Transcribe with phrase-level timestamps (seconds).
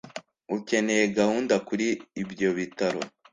[0.57, 1.87] Ukeneye gahunda kuri
[2.21, 2.99] ibyo bitaro